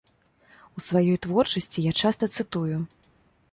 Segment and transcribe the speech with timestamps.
[0.79, 2.83] У сваёй творчасці я часта цытую.